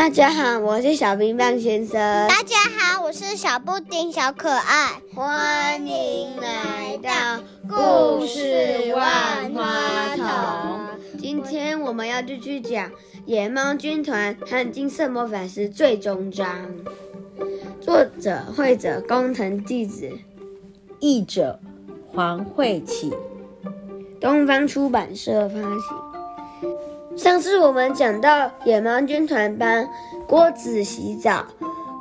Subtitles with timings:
[0.00, 2.00] 大家好，我是小冰棒先生。
[2.26, 4.92] 大家好，我是小布丁小可爱。
[5.14, 10.80] 欢迎来到故事万花筒。
[11.18, 12.88] 今天我们要继续讲
[13.26, 16.48] 《野猫军团》和金色魔法师最终章。
[17.82, 20.10] 作者、绘者工藤纪子，
[20.98, 21.60] 译者
[22.14, 23.12] 黄慧启，
[24.18, 26.09] 东方出版社发行。
[27.20, 29.86] 上次我们讲到野猫军团帮
[30.26, 31.44] 锅子洗澡，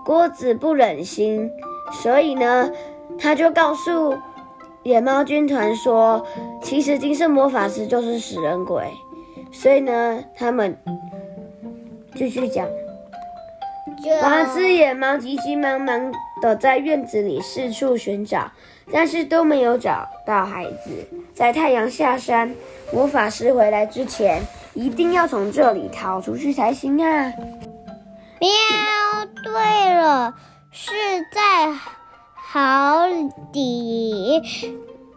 [0.06, 1.52] 锅子不忍心，
[1.92, 2.72] 所以呢，
[3.20, 4.18] 他就告诉
[4.84, 6.26] 野猫军团说，
[6.64, 8.86] 其实金色魔法师就是食人鬼。
[9.52, 10.78] 所以呢，他们
[12.16, 12.66] 继续讲，
[14.22, 18.50] 八只野猫急急忙忙的在院子里四处寻找，
[18.90, 21.06] 但是都没有找到孩子。
[21.34, 22.56] 在太阳下山，
[22.94, 24.42] 魔法师回来之前。
[24.80, 27.34] 一定要从这里逃出去才行啊！
[28.40, 28.50] 喵，
[29.44, 30.34] 对了，
[30.72, 30.94] 是
[31.34, 31.74] 在
[32.34, 33.06] 好
[33.52, 34.42] 底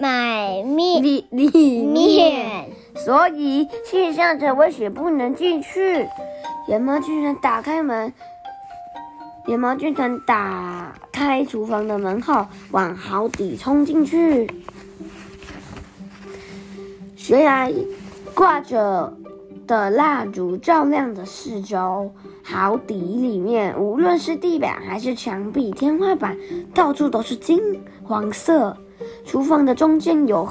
[0.00, 6.08] 买面里里面，所以气象者危险不能进去。
[6.66, 8.12] 野猫军团打开门，
[9.46, 14.50] 野猫军团打开厨房的门后，往好底冲进去。
[17.14, 17.70] 悬崖
[18.34, 19.16] 挂着。
[19.66, 22.10] 的蜡烛照亮着四周，
[22.42, 26.36] 好底里面，无论是地板还是墙壁、天花板，
[26.74, 28.76] 到处都是金黄色。
[29.24, 30.48] 厨房的中间有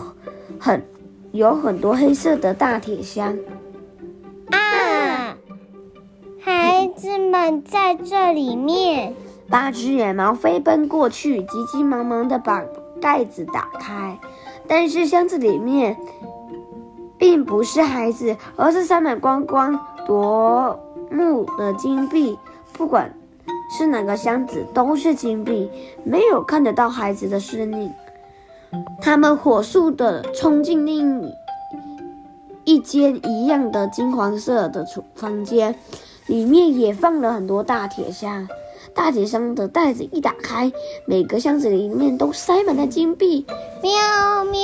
[0.60, 0.84] 很
[1.32, 3.38] 有很多黑色的大铁箱。
[4.50, 5.36] 啊！
[6.40, 9.14] 孩子们在这里面。
[9.50, 12.64] 八只野猫飞奔过去，急急忙忙的把
[13.02, 14.18] 盖子打开，
[14.68, 15.98] 但是箱子里面。
[17.22, 20.80] 并不是孩子，而是塞满光光夺
[21.12, 22.36] 目的金币。
[22.74, 23.14] 不管
[23.78, 25.70] 是哪个箱子，都是金币，
[26.04, 27.94] 没有看得到孩子的身影。
[29.00, 31.32] 他们火速地冲进另
[32.64, 35.76] 一间一样的金黄色的厨房间，
[36.26, 38.48] 里面也放了很多大铁箱。
[38.94, 40.72] 大铁箱的袋子一打开，
[41.06, 43.46] 每个箱子里面都塞满了金币。
[43.82, 44.62] 喵喵，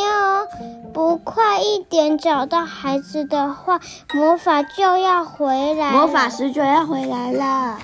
[0.94, 3.80] 不快一点找到孩子的话，
[4.14, 5.92] 魔法就要回来。
[5.92, 7.80] 魔法师就要回来了。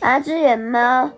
[0.00, 1.10] 八只野猫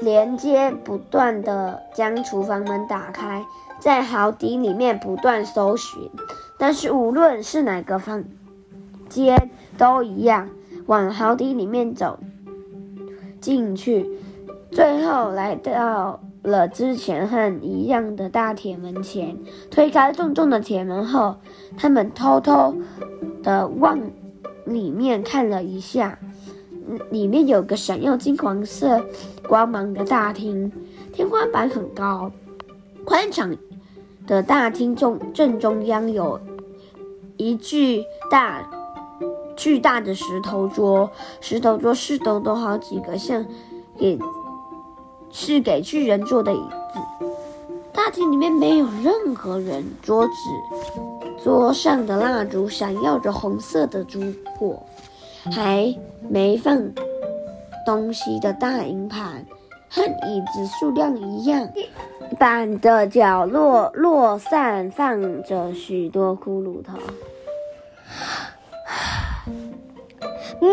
[0.00, 3.44] 连接不断的将厨房门打开，
[3.78, 6.10] 在壕底里面不断搜寻，
[6.58, 8.24] 但是无论是哪个房
[9.08, 9.48] 间
[9.78, 10.50] 都一样。
[10.90, 12.18] 往壕底里面走
[13.40, 14.10] 进去，
[14.72, 19.38] 最后来到了之前和一样的大铁门前。
[19.70, 21.36] 推开重重的铁门后，
[21.76, 22.74] 他们偷偷
[23.40, 24.00] 的往
[24.64, 26.18] 里面看了一下，
[27.12, 29.00] 里面有个闪耀金黄色
[29.46, 30.72] 光芒的大厅，
[31.12, 32.32] 天花板很高，
[33.04, 33.56] 宽敞
[34.26, 36.40] 的大厅中正中央有
[37.36, 38.68] 一具大。
[39.60, 41.10] 巨大的石头桌，
[41.42, 43.44] 石头桌四周都好几个像
[43.98, 44.18] 给
[45.30, 47.26] 是给巨人坐的椅子。
[47.92, 50.32] 大厅里面没有任何人，桌子
[51.44, 54.18] 桌上的蜡烛闪耀着红色的烛
[54.56, 54.82] 火，
[55.52, 55.94] 还
[56.30, 56.80] 没放
[57.84, 59.44] 东西的大银盘
[59.90, 61.68] 和椅子数量一样。
[62.38, 66.96] 板的角落落散放着许多骷髅头。
[70.60, 70.70] 喵！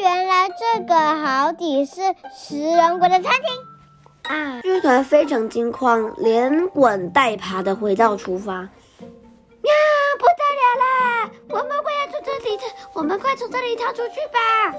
[0.00, 0.94] 原来这个
[1.24, 1.94] 好底是
[2.36, 4.60] 食人鬼的餐厅啊！
[4.62, 8.68] 军团非常惊慌，连滚带爬的回到厨房。
[8.98, 9.72] 喵，
[10.18, 11.30] 不得了啦！
[11.50, 12.58] 我们快要从这里，
[12.92, 14.74] 我们快从这里逃出去吧！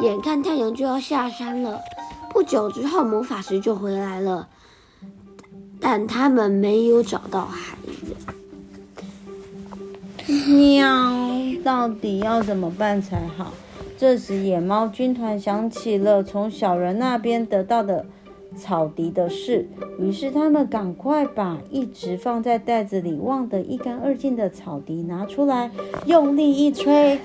[0.00, 1.80] 眼看太阳就要下山了，
[2.30, 4.48] 不久之后魔法师就回来了，
[5.80, 8.16] 但他们没有找到孩子。
[10.48, 10.84] 喵，
[11.64, 13.52] 到底要怎么办才好？
[13.98, 18.04] 这时，野猫军团想起了从小人那边得到的
[18.54, 25.70] 草笛的事，于是他们赶快把一直放在袋子里忘得一干二净的草笛拿出来，
[26.04, 27.18] 用力一吹，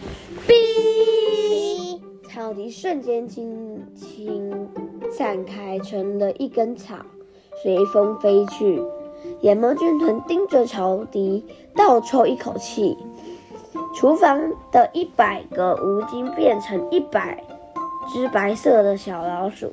[0.48, 2.00] 哔！
[2.30, 4.70] 草笛瞬间轻轻
[5.12, 6.96] 散开，成了一根草，
[7.62, 8.82] 随风飞去。
[9.42, 11.44] 野猫军团盯着草笛，
[11.76, 12.98] 倒抽一口气。
[13.94, 14.40] 厨房
[14.72, 17.44] 的一百个吴京变成一百
[18.12, 19.72] 只白色的小老鼠，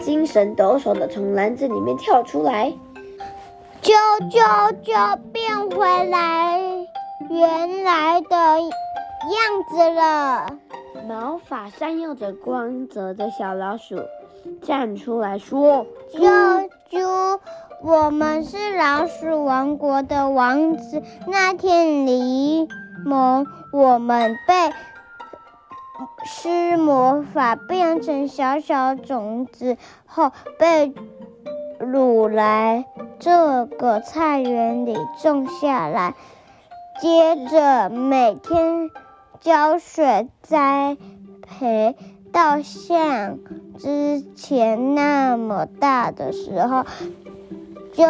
[0.00, 2.72] 精神抖擞的从篮子里面跳出来，
[3.82, 3.92] 啾
[4.30, 6.58] 啾啾，变回来
[7.28, 10.46] 原来的样子了。
[11.10, 13.98] 毛发闪耀着光泽的小老鼠
[14.62, 15.84] 站出来说
[16.14, 17.40] ：“啾啾，
[17.82, 21.02] 我们是老鼠王国的王子。
[21.26, 22.68] 那天柠
[23.04, 24.72] 檬，我们被
[26.24, 30.30] 施魔法变成小小种子后，
[30.60, 30.94] 被
[31.80, 32.84] 掳来
[33.18, 36.14] 这个菜园里种下来，
[37.00, 38.88] 接着每天。”
[39.40, 40.96] 浇水栽
[41.40, 41.96] 培，
[42.30, 43.38] 到像
[43.78, 46.84] 之前那么大的时候，
[47.94, 48.04] 就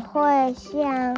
[0.00, 1.16] 会像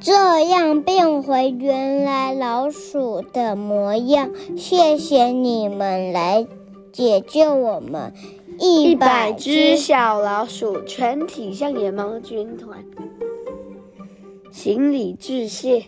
[0.00, 4.30] 这样变回原来老鼠的模样。
[4.56, 6.46] 谢谢你们来
[6.90, 8.14] 解救我们，
[8.58, 12.84] 一百只小老鼠全体向野猫军团
[14.50, 15.84] 行礼致谢。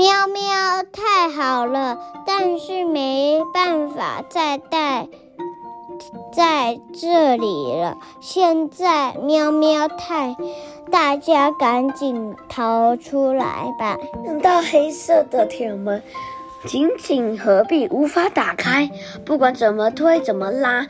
[0.00, 1.98] 喵喵，太好了！
[2.24, 5.06] 但是没办法再待
[6.32, 7.98] 在这里了。
[8.18, 10.34] 现在喵喵太，
[10.90, 13.98] 大家赶紧逃出来吧！
[14.24, 16.02] 那道黑色的铁门
[16.66, 18.90] 紧紧合闭，无法打开。
[19.26, 20.86] 不管怎么推，怎么拉，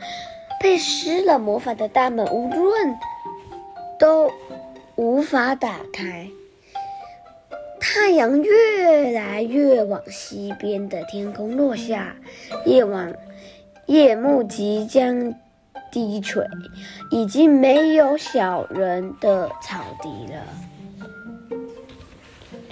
[0.61, 2.97] 被施了魔法的大门无论
[3.99, 4.31] 都
[4.95, 6.29] 无法打开。
[7.83, 12.15] 太阳越来越往西边的天空落下，
[12.63, 13.17] 夜晚
[13.87, 15.33] 夜幕即将
[15.91, 16.45] 低垂，
[17.09, 20.43] 已经没有小人的草地了。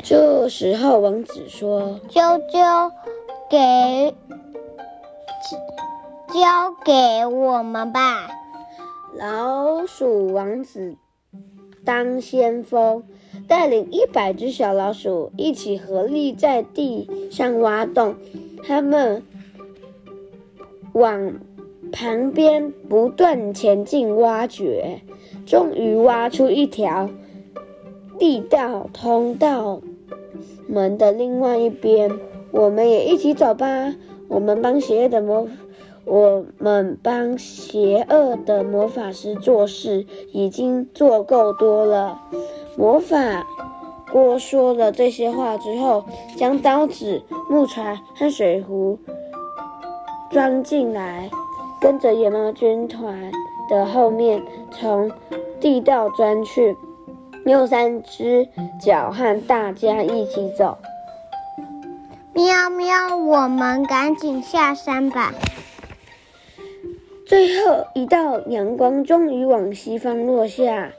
[0.04, 2.92] 这时候，王子说：“啾啾，
[3.50, 4.16] 给
[6.32, 8.30] 交给我们吧。”
[9.18, 10.96] 老鼠王子
[11.84, 13.04] 当先锋。
[13.50, 18.16] 带领一百只小老鼠一起合力在地上挖洞，
[18.64, 19.24] 他们
[20.94, 21.34] 往
[21.92, 25.02] 旁边不断前进挖掘，
[25.48, 27.10] 终于挖出一条
[28.20, 29.82] 地道通到
[30.68, 32.20] 门的另外一边。
[32.52, 33.96] 我们也一起走吧，
[34.28, 35.48] 我们帮邪恶的魔，
[36.06, 42.22] 我们帮邪恶的魔法师做事已经做够多了。
[42.80, 43.46] 魔法
[44.10, 46.06] 锅说了这些话之后，
[46.38, 48.98] 将刀子、木材和水壶
[50.32, 51.30] 装进来，
[51.82, 53.34] 跟着野猫军团
[53.70, 54.42] 的后面
[54.72, 55.12] 从
[55.60, 56.78] 地道钻去，
[57.46, 58.48] 用三只
[58.82, 60.78] 脚和大家一起走。
[62.32, 65.34] 喵喵，我们赶紧下山吧！
[67.28, 70.94] 最后一道阳光终于往西方落下。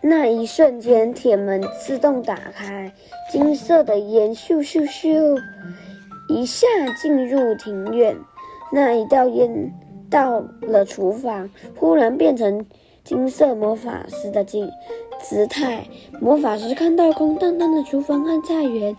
[0.00, 2.92] 那一瞬间，铁门自动打开，
[3.32, 5.40] 金色的烟咻咻咻，
[6.28, 6.66] 一下
[7.00, 8.16] 进入庭院。
[8.70, 9.72] 那一道烟
[10.08, 12.66] 到了厨房，忽然变成
[13.02, 14.70] 金色魔法师的姿
[15.20, 15.86] 姿态。
[16.20, 18.96] 魔法师看到空荡荡的厨房和菜园，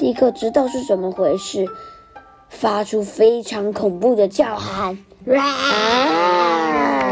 [0.00, 1.66] 立刻知道是怎么回事，
[2.48, 4.98] 发出非常恐怖的叫喊。
[5.34, 7.11] 啊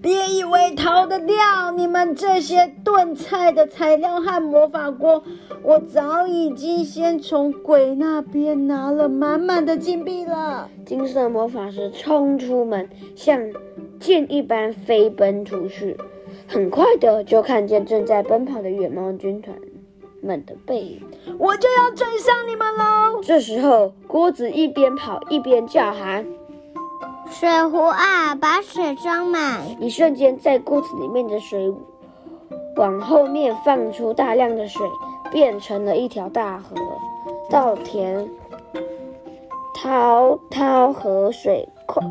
[0.00, 1.72] 别以为逃得掉！
[1.76, 5.22] 你们这些炖菜的材料和魔法锅，
[5.62, 10.68] 我早已经先从鬼那边拿了满满的金币了。
[10.86, 13.40] 金色魔法师冲出门，像
[13.98, 15.96] 箭一般飞奔出去，
[16.46, 19.56] 很快的就看见正在奔跑的野猫军团
[20.22, 21.02] 们的背影。
[21.38, 23.20] 我就要追上你们喽！
[23.20, 26.24] 这时候，锅子一边跑一边叫喊。
[27.30, 29.80] 水壶啊，把水装满！
[29.80, 31.72] 一瞬间，在锅子里面的水
[32.76, 34.88] 往后面放出大量的水，
[35.30, 36.74] 变成了一条大河。
[37.50, 38.28] 稻田
[39.74, 42.02] 滔滔河水快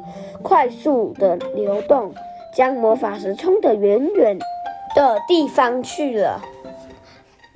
[0.41, 2.13] 快速的流动，
[2.55, 4.39] 将魔法石冲得远远
[4.95, 6.41] 的地方去了。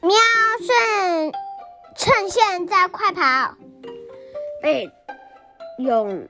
[0.02, 0.12] 喵，
[0.68, 1.32] 趁
[1.96, 3.56] 趁现在快跑！
[4.62, 4.90] 被
[5.78, 6.28] 用。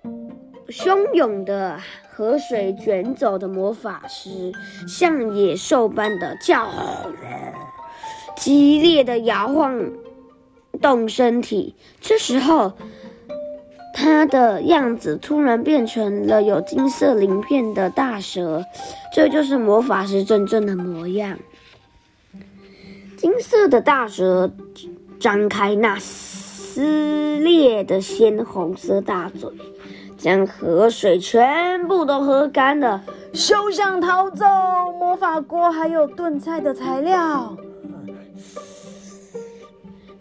[0.71, 1.77] 汹涌的
[2.09, 4.53] 河水卷走的魔法师，
[4.87, 6.69] 像野兽般的叫，
[8.37, 9.91] 激烈的摇晃
[10.81, 11.75] 动身体。
[11.99, 12.73] 这时候，
[13.93, 18.63] 他的样子突然变成了有金色鳞片的大蛇，
[19.13, 21.37] 这就是魔法师真正的模样。
[23.17, 24.51] 金色的大蛇
[25.19, 29.49] 张开那撕裂的鲜红色大嘴。
[30.21, 33.01] 将河水全部都喝干了，
[33.33, 34.45] 休想逃走！
[34.99, 37.57] 魔法锅还有炖菜的材料。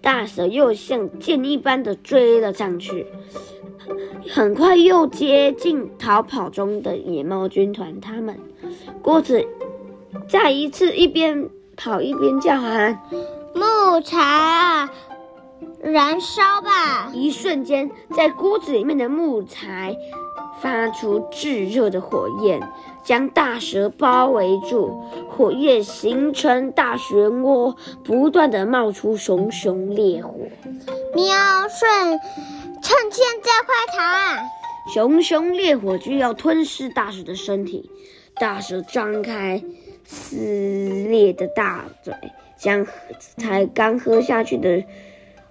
[0.00, 3.06] 大蛇又像箭一般的追了上去，
[4.30, 8.00] 很快又接近逃跑中的野猫军团。
[8.00, 8.38] 他们，
[9.02, 9.46] 锅子
[10.26, 12.98] 再一次一边跑一边叫喊
[13.54, 14.90] ：“木柴啊，
[15.82, 19.96] 燃烧吧！”一瞬间，在锅子里面的木材
[20.60, 22.60] 发出炙热的火焰。
[23.02, 27.74] 将大蛇包围住，火焰形成大漩涡，
[28.04, 30.34] 不断地冒出熊熊烈火。
[31.14, 32.20] 喵顺，
[32.82, 34.42] 趁现在快逃啊！
[34.92, 37.90] 熊熊烈火就要吞噬大蛇的身体，
[38.34, 39.64] 大蛇张开
[40.04, 40.36] 撕
[41.08, 42.14] 裂的大嘴，
[42.58, 42.86] 将
[43.38, 44.84] 才刚喝下去的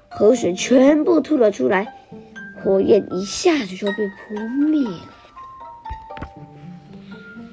[0.10, 1.94] 河水全部吐了出来，
[2.62, 5.02] 火焰一下子就被扑灭了。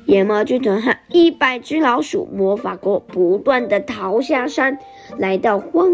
[0.07, 4.79] 野猫军团和一百只老鼠魔法锅不断的逃下山，
[5.19, 5.91] 来到荒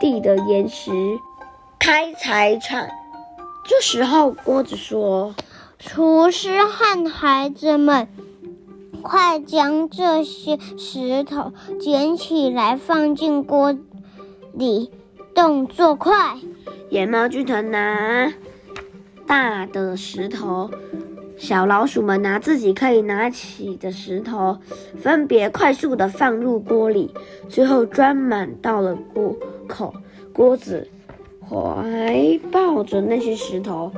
[0.00, 0.90] 地的岩石
[1.78, 2.88] 开采场。
[3.68, 5.34] 这时候，锅子说
[5.78, 8.08] ：“厨师和孩子们，
[9.02, 13.76] 快将这些石头捡起来，放进锅
[14.54, 14.90] 里，
[15.36, 16.34] 动作快！”
[16.88, 18.32] 野猫军团拿
[19.26, 20.70] 大的石头。
[21.36, 24.56] 小老鼠们拿自己可以拿起的石头，
[24.98, 27.12] 分别快速地放入锅里，
[27.50, 29.36] 最后装满到了锅
[29.68, 29.92] 口。
[30.32, 30.88] 锅子
[31.46, 33.92] 怀抱着那些石头，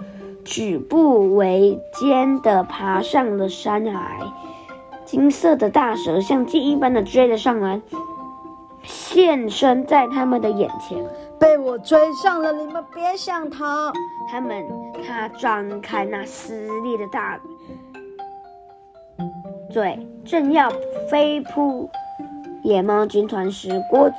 [0.44, 4.18] 举步维艰的爬上了山崖。
[5.04, 7.80] 金色的大蛇像箭一般的追了上来，
[8.82, 10.98] 现身在他们的眼前。
[11.38, 13.92] 被我追上了，你们别想逃！
[14.30, 14.64] 他们，
[15.06, 17.38] 他张开那撕裂的大
[19.70, 20.70] 嘴，正要
[21.10, 21.88] 飞扑
[22.62, 24.16] 野猫军团时，锅子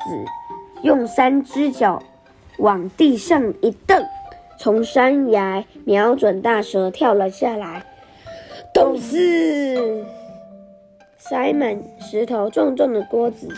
[0.82, 2.02] 用三只脚
[2.60, 4.04] 往地上一蹬，
[4.58, 7.86] 从山崖瞄准大蛇跳了下来。
[8.74, 10.06] 都是！
[11.18, 13.50] 塞满石头重重的锅子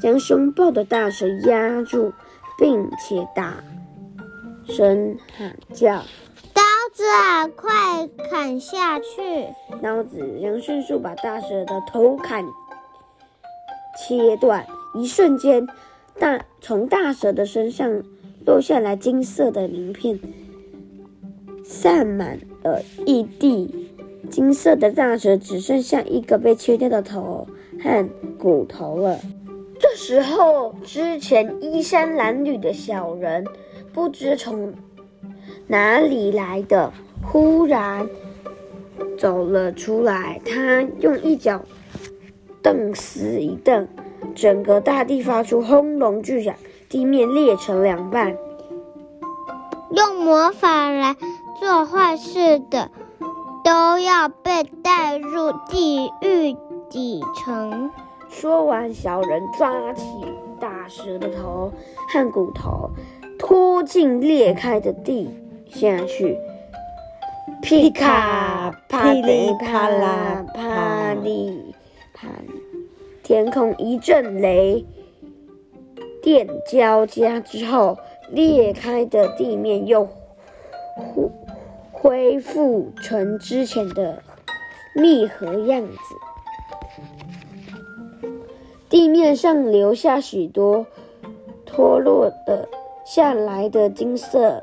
[0.00, 2.12] 将凶暴的大蛇压住。
[2.58, 3.62] 并且大
[4.66, 6.02] 声喊叫
[6.54, 9.48] ：“刀子啊，快砍下去！”
[9.82, 12.44] 刀子将迅速把大蛇的头砍
[13.98, 14.66] 切断。
[14.94, 15.66] 一瞬间，
[16.18, 18.02] 大从大蛇的身上
[18.44, 20.20] 落下来金色的鳞片，
[21.64, 23.88] 散满了一地。
[24.30, 27.46] 金色的大蛇只剩下一个被切掉的头
[27.82, 29.18] 和骨头了。
[29.82, 33.44] 这时候，之前衣衫褴褛的小人
[33.92, 34.74] 不知从
[35.66, 38.08] 哪里来的，忽然
[39.18, 40.40] 走了出来。
[40.46, 41.62] 他用一脚
[42.62, 43.88] 蹬死一蹬，
[44.36, 46.54] 整个大地发出轰隆巨响，
[46.88, 48.36] 地面裂成两半。
[49.90, 51.16] 用魔法来
[51.58, 52.88] 做坏事的，
[53.64, 56.56] 都要被带入地狱
[56.88, 57.90] 底层。
[58.32, 60.04] 说完，小人抓起
[60.58, 61.70] 大蛇的头
[62.08, 62.90] 和骨头，
[63.38, 65.30] 拖进裂开的地
[65.68, 66.38] 下去。
[67.60, 71.74] 噼卡噼里啪啦啪里
[72.14, 72.28] 啪，
[73.22, 74.84] 天空一阵雷
[76.22, 77.98] 电交加之后，
[78.30, 80.08] 裂开的地面又
[80.96, 81.30] 恢
[81.92, 84.22] 恢复成之前的
[84.96, 85.96] 密合样子。
[88.92, 90.84] 地面上留下许多
[91.64, 92.68] 脱落的
[93.06, 94.62] 下来的金色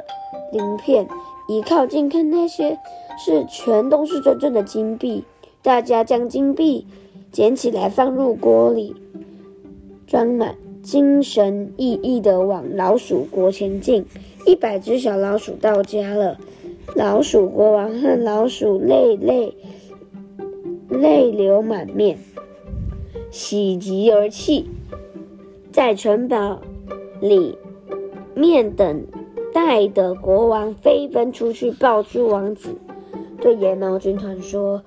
[0.51, 1.07] 鳞片，
[1.47, 2.77] 一靠近看，那些
[3.17, 5.23] 是全都是真正的金币。
[5.63, 6.85] 大家将金币
[7.31, 8.95] 捡起来放入锅里，
[10.05, 14.05] 装满，精神奕奕地往老鼠国前进。
[14.45, 16.37] 一百只小老鼠到家了，
[16.95, 19.55] 老鼠国王和老鼠泪泪
[20.87, 22.19] 泪流满面。
[23.31, 24.67] 喜极而泣，
[25.71, 26.59] 在城堡
[27.21, 27.57] 里
[28.33, 29.05] 面等
[29.53, 32.75] 待的国王飞奔出去抱住王子，
[33.39, 34.81] 对野猫军团说：“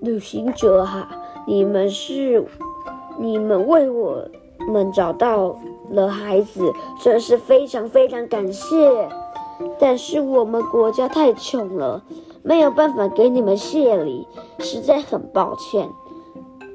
[0.00, 1.08] 旅行者哈，
[1.46, 2.44] 你们是
[3.18, 4.26] 你们为我
[4.68, 5.58] 们找到
[5.90, 9.08] 了孩子，真是非常非常感谢。
[9.78, 12.02] 但是我们国家太穷了，
[12.42, 14.26] 没有办法给你们谢礼，
[14.60, 15.86] 实在很抱歉。”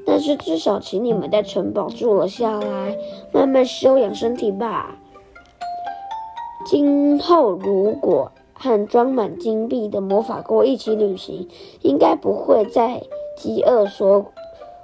[0.05, 2.97] 但是至少请你们在城堡住了下来，
[3.31, 4.95] 慢慢休养身体吧。
[6.65, 11.47] 今后如果和装满金币的魔法锅一起旅行，
[11.81, 13.01] 应该不会再
[13.35, 14.25] 饥饿所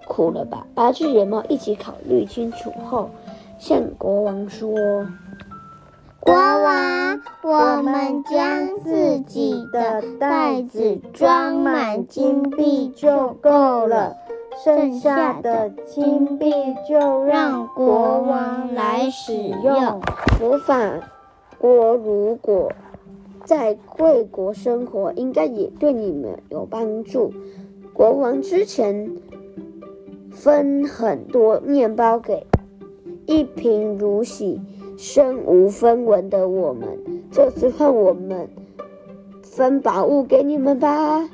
[0.08, 0.66] 苦了吧？
[0.74, 3.10] 八只野猫一起考虑清楚后，
[3.60, 4.70] 向国王说
[6.20, 14.16] ：“国王，我们将自己的袋子装满金币就够了，
[14.64, 16.52] 剩下的金币
[16.88, 20.02] 就让国王来使用。
[20.40, 21.00] 魔法
[21.58, 22.72] 国如果
[23.46, 27.32] 在贵国生活，应该也对你们有帮助。
[27.94, 29.18] 国王之前
[30.32, 32.46] 分很多面包给
[33.26, 34.60] 一贫如洗。
[35.00, 36.88] 身无分文的我们，
[37.32, 38.50] 这次换我们
[39.44, 41.30] 分宝物给你们吧。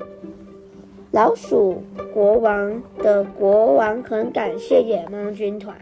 [1.13, 5.77] 老鼠国王的国王很感谢野猫军团，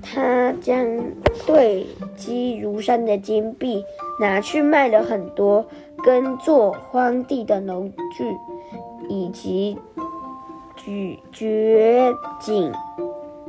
[0.00, 1.02] 他将
[1.44, 3.84] 堆积如山的金币
[4.20, 5.66] 拿去卖了很多
[6.04, 8.32] 耕作荒地的农具，
[9.08, 9.76] 以及
[10.76, 12.72] 掘掘井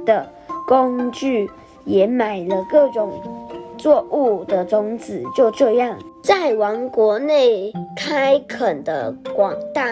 [0.04, 0.28] 的
[0.68, 1.48] 工具。
[1.84, 3.12] 也买了各种
[3.82, 9.84] 作物的种子，就这样，在王国内开垦的广大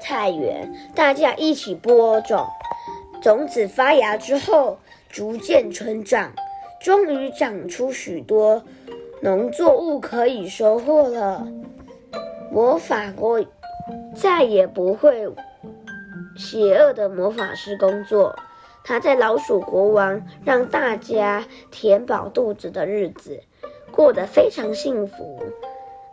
[0.00, 2.46] 菜园，大家一起播种，
[3.20, 4.78] 种子发芽之后，
[5.10, 6.32] 逐渐成长，
[6.80, 8.62] 终于长出许多
[9.20, 11.46] 农作物可以收获了。
[12.50, 13.44] 魔法国
[14.16, 15.28] 再也不会
[16.34, 18.34] 邪恶的魔法师工作。
[18.84, 23.40] 他在老鼠国王让大家填饱肚子的日子，
[23.90, 25.42] 过得非常幸福。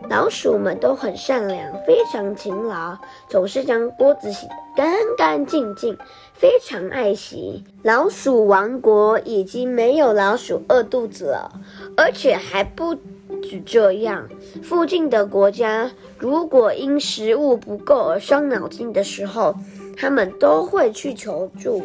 [0.09, 2.97] 老鼠们都很善良，非常勤劳，
[3.27, 5.95] 总是将锅子洗得干干净净，
[6.33, 7.63] 非常爱惜。
[7.83, 11.51] 老鼠王国已经没有老鼠饿肚子了，
[11.95, 14.27] 而且还不止这样，
[14.63, 19.55] 附近的国家如果因食物不够而伤脑筋的时候，
[19.97, 21.81] 他们都会去求助。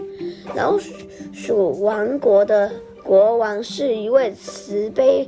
[0.55, 0.77] 老
[1.33, 2.71] 鼠王国的
[3.03, 5.27] 国王是一位慈悲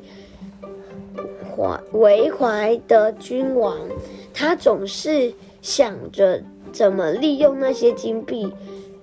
[1.56, 3.78] 怀为怀的君王，
[4.34, 8.52] 他总是想着怎么利用那些金币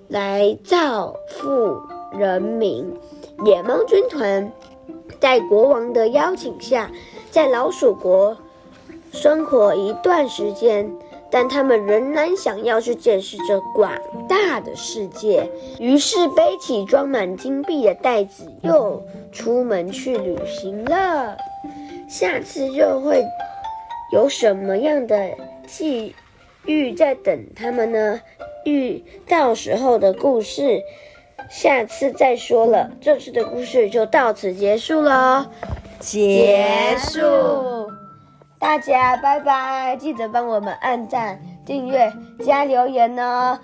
[0.06, 1.82] 来造福
[2.16, 2.94] 人民。
[3.44, 4.52] 野猫军团
[5.20, 6.90] 在国王的邀请下，
[7.30, 8.36] 在老鼠国
[9.16, 10.88] 生活一段时间。
[11.28, 13.90] 但他们仍然想要去见识这广
[14.28, 15.50] 大的世界，
[15.80, 19.02] 于是背起装满金币的袋子，又
[19.32, 21.36] 出门去旅行了。
[22.08, 23.24] 下次又会
[24.12, 25.30] 有什么样的
[25.66, 26.14] 际
[26.64, 28.20] 遇在等他们呢？
[28.64, 30.80] 遇到时候的故事，
[31.50, 32.92] 下次再说了。
[33.00, 35.50] 这次的故事就到此结束了，
[35.98, 37.85] 结束。
[38.58, 39.96] 大家拜拜！
[39.96, 42.12] 记得帮我们按赞、订阅、
[42.44, 43.58] 加留言哦，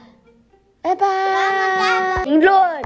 [0.82, 2.24] 拜拜！
[2.24, 2.82] 评论。